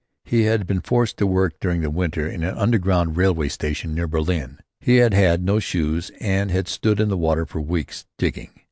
He 0.25 0.45
had 0.45 0.65
been 0.65 0.81
forced 0.81 1.17
to 1.17 1.27
work 1.27 1.59
during 1.59 1.81
the 1.81 1.91
winter 1.91 2.27
in 2.27 2.43
an 2.43 2.57
underground 2.57 3.17
railway 3.17 3.49
station 3.49 3.93
near 3.93 4.07
Berlin. 4.07 4.57
He 4.79 4.95
had 4.95 5.13
had 5.13 5.43
no 5.43 5.59
shoes 5.59 6.09
and 6.19 6.49
had 6.49 6.67
stood 6.67 6.99
in 6.99 7.09
the 7.09 7.15
water 7.17 7.45
for 7.45 7.61
weeks, 7.61 8.07
digging. 8.17 8.49